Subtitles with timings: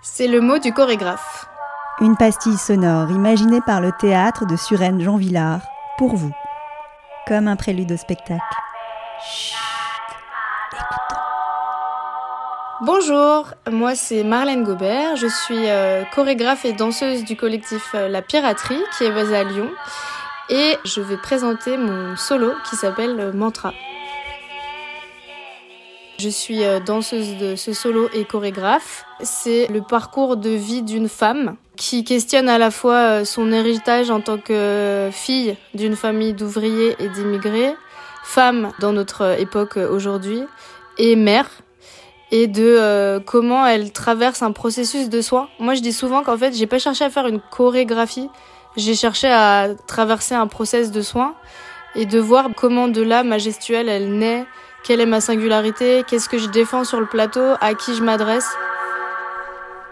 [0.00, 1.48] C'est le mot du chorégraphe.
[2.00, 5.60] Une pastille sonore imaginée par le théâtre de Suresnes Jean Villard
[5.98, 6.30] pour vous,
[7.26, 8.40] comme un prélude au spectacle.
[9.28, 9.56] Chut,
[10.72, 11.20] écoutons.
[12.82, 18.22] Bonjour, moi c'est Marlène Gobert, je suis euh, chorégraphe et danseuse du collectif euh, La
[18.22, 19.68] Piraterie qui est basé à Lyon
[20.48, 23.72] et je vais présenter mon solo qui s'appelle euh, Mantra.
[26.20, 29.04] Je suis euh, danseuse de ce solo et chorégraphe.
[29.22, 34.10] C'est le parcours de vie d'une femme qui questionne à la fois euh, son héritage
[34.10, 37.72] en tant que fille d'une famille d'ouvriers et d'immigrés,
[38.24, 40.42] femme dans notre époque aujourd'hui,
[40.98, 41.48] et mère,
[42.32, 45.48] et de euh, comment elle traverse un processus de soin.
[45.60, 48.28] Moi, je dis souvent qu'en fait, j'ai pas cherché à faire une chorégraphie,
[48.76, 51.36] j'ai cherché à traverser un process de soin
[51.94, 54.46] et de voir comment de là, ma gestuelle, elle naît,
[54.84, 58.48] quelle est ma singularité, qu'est-ce que je défends sur le plateau, à qui je m'adresse?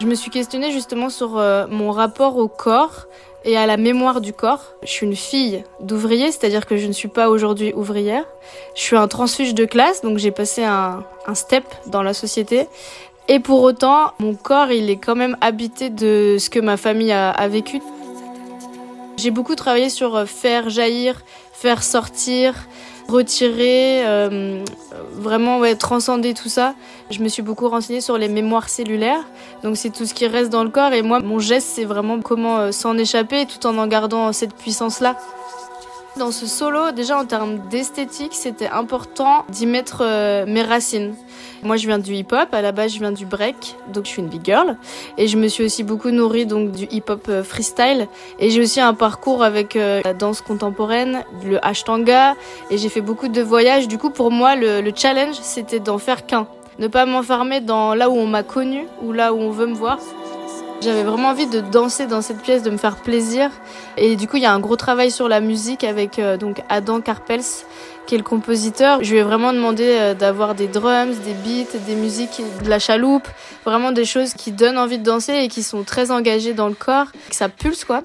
[0.00, 3.06] Je me suis questionnée justement sur euh, mon rapport au corps
[3.44, 4.74] et à la mémoire du corps.
[4.82, 8.24] Je suis une fille d'ouvrier, c'est-à-dire que je ne suis pas aujourd'hui ouvrière.
[8.74, 11.04] Je suis un transfuge de classe, donc j'ai passé un,
[11.34, 12.66] step dans la société.
[13.28, 17.12] Et pour autant, mon corps, il est quand même habité de ce que ma famille
[17.12, 17.80] a vécu.
[19.22, 22.54] J'ai beaucoup travaillé sur euh, faire jaillir, faire sortir,
[23.06, 24.64] retirer, euh,
[25.12, 26.74] vraiment transcender tout ça.
[27.08, 29.24] Je me suis beaucoup renseignée sur les mémoires cellulaires,
[29.62, 30.92] donc c'est tout ce qui reste dans le corps.
[30.92, 34.54] Et moi, mon geste, c'est vraiment comment euh, s'en échapper tout en en gardant cette
[34.54, 35.16] puissance-là.
[36.18, 41.14] Dans ce solo, déjà en termes d'esthétique, c'était important d'y mettre euh, mes racines.
[41.62, 42.52] Moi, je viens du hip-hop.
[42.52, 44.76] À la base, je viens du break, donc je suis une big girl.
[45.16, 48.08] Et je me suis aussi beaucoup nourrie donc du hip-hop euh, freestyle.
[48.38, 52.34] Et j'ai aussi un parcours avec euh, la danse contemporaine, le ashtanga.
[52.68, 53.88] Et j'ai fait beaucoup de voyages.
[53.88, 56.46] Du coup, pour moi, le, le challenge, c'était d'en faire qu'un.
[56.78, 59.74] Ne pas m'enfermer dans là où on m'a connu ou là où on veut me
[59.74, 59.98] voir.
[60.82, 63.52] J'avais vraiment envie de danser dans cette pièce, de me faire plaisir.
[63.96, 66.60] Et du coup, il y a un gros travail sur la musique avec euh, donc
[66.68, 67.44] Adam Karpels,
[68.08, 68.98] qui est le compositeur.
[69.00, 72.80] Je lui ai vraiment demandé euh, d'avoir des drums, des beats, des musiques, de la
[72.80, 73.28] chaloupe,
[73.64, 76.74] vraiment des choses qui donnent envie de danser et qui sont très engagées dans le
[76.74, 78.02] corps, que ça pulse quoi.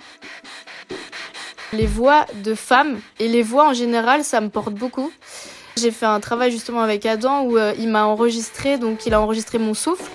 [1.74, 5.12] Les voix de femmes et les voix en général, ça me porte beaucoup.
[5.78, 9.22] J'ai fait un travail justement avec Adam où euh, il m'a enregistré, donc il a
[9.22, 10.12] enregistré mon souffle.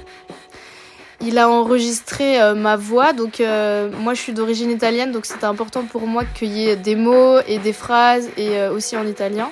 [1.25, 5.45] Il a enregistré euh, ma voix, donc euh, moi je suis d'origine italienne, donc c'était
[5.45, 9.07] important pour moi qu'il y ait des mots et des phrases, et euh, aussi en
[9.07, 9.51] italien.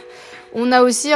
[0.53, 1.13] On a aussi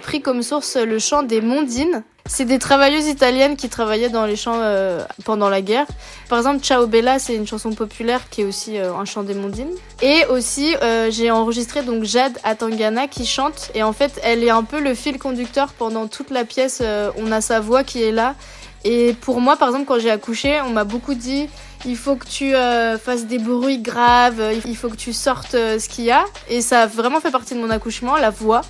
[0.00, 2.02] pris comme source le chant des Mondines.
[2.24, 4.58] C'est des travailleuses italiennes qui travaillaient dans les champs
[5.26, 5.86] pendant la guerre.
[6.30, 9.68] Par exemple, Ciao Bella, c'est une chanson populaire qui est aussi un chant des Mondines.
[10.00, 10.74] Et aussi,
[11.10, 13.70] j'ai enregistré donc Jade Atangana qui chante.
[13.74, 16.82] Et en fait, elle est un peu le fil conducteur pendant toute la pièce.
[17.18, 18.34] On a sa voix qui est là.
[18.84, 21.48] Et pour moi, par exemple, quand j'ai accouché, on m'a beaucoup dit
[21.86, 25.78] il faut que tu euh, fasses des bruits graves, il faut que tu sortes euh,
[25.78, 26.24] ce qu'il y a.
[26.48, 28.62] Et ça a vraiment fait partie de mon accouchement, la voix.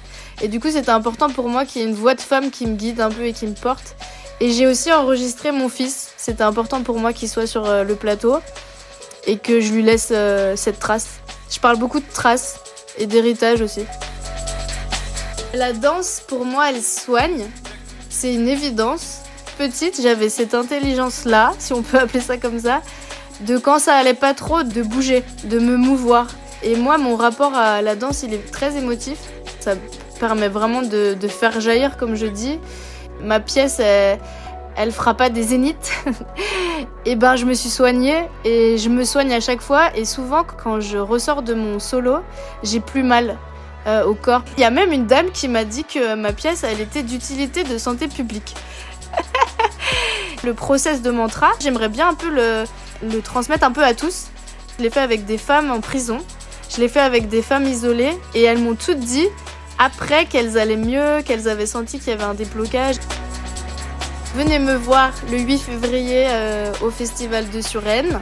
[0.42, 2.66] Et du coup, c'était important pour moi qu'il y ait une voix de femme qui
[2.66, 3.96] me guide un peu et qui me porte.
[4.40, 6.12] Et j'ai aussi enregistré mon fils.
[6.16, 8.38] C'était important pour moi qu'il soit sur euh, le plateau
[9.26, 11.20] et que je lui laisse euh, cette trace.
[11.50, 12.58] Je parle beaucoup de traces
[12.96, 13.82] et d'héritage aussi.
[15.52, 17.50] La danse, pour moi, elle soigne.
[18.08, 19.18] C'est une évidence.
[19.60, 22.80] Petite, j'avais cette intelligence-là, si on peut appeler ça comme ça,
[23.42, 26.28] de quand ça allait pas trop, de bouger, de me mouvoir.
[26.62, 29.18] Et moi, mon rapport à la danse, il est très émotif.
[29.58, 29.72] Ça
[30.18, 32.58] permet vraiment de, faire jaillir, comme je dis.
[33.22, 34.18] Ma pièce, elle,
[34.78, 35.92] elle fera pas des zéniths.
[37.04, 39.94] et ben, je me suis soignée et je me soigne à chaque fois.
[39.94, 42.20] Et souvent, quand je ressors de mon solo,
[42.62, 43.36] j'ai plus mal
[43.86, 44.42] euh, au corps.
[44.56, 47.62] Il y a même une dame qui m'a dit que ma pièce, elle était d'utilité
[47.62, 48.54] de santé publique.
[50.44, 54.28] Le process de mantra, j'aimerais bien un peu le, transmettre un peu à tous.
[54.78, 56.18] Je l'ai fait avec des femmes en prison,
[56.74, 59.26] je l'ai fait avec des femmes isolées et elles m'ont toutes dit
[59.78, 62.96] après qu'elles allaient mieux, qu'elles avaient senti qu'il y avait un déblocage.
[64.34, 68.20] Venez me voir le 8 février euh, au festival de Suresnes.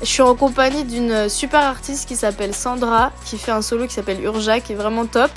[0.00, 3.94] Je suis en compagnie d'une super artiste qui s'appelle Sandra, qui fait un solo qui
[3.94, 5.30] s'appelle Urja, qui est vraiment top.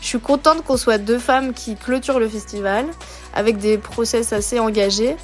[0.00, 2.86] Je suis contente qu'on soit deux femmes qui clôturent le festival,
[3.34, 5.16] avec des process assez engagés.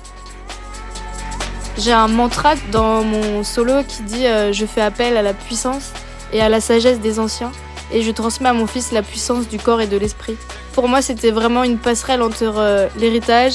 [1.79, 5.93] J'ai un mantra dans mon solo qui dit euh, Je fais appel à la puissance
[6.33, 7.51] et à la sagesse des anciens,
[7.93, 10.37] et je transmets à mon fils la puissance du corps et de l'esprit.
[10.75, 13.55] Pour moi, c'était vraiment une passerelle entre euh, l'héritage,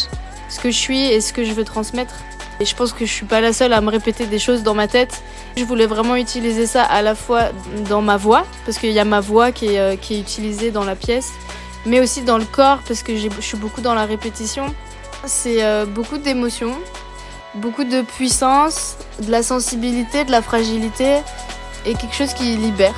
[0.50, 2.16] ce que je suis et ce que je veux transmettre.
[2.60, 4.74] Et je pense que je suis pas la seule à me répéter des choses dans
[4.74, 5.22] ma tête.
[5.56, 7.50] Je voulais vraiment utiliser ça à la fois
[7.88, 10.72] dans ma voix, parce qu'il y a ma voix qui est, euh, qui est utilisée
[10.72, 11.31] dans la pièce,
[11.86, 14.74] mais aussi dans le corps, parce que je suis beaucoup dans la répétition.
[15.25, 16.78] C'est beaucoup d'émotions,
[17.57, 21.18] beaucoup de puissance, de la sensibilité, de la fragilité
[21.86, 22.95] et quelque chose qui libère.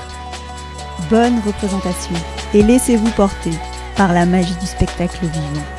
[1.09, 2.15] Bonne représentation
[2.53, 3.51] et laissez-vous porter
[3.95, 5.78] par la magie du spectacle vivant.